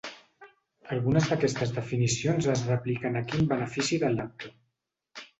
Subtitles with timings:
[0.93, 4.53] Algunes d'aquestes definicions es repliquen aquí en benefici del lector.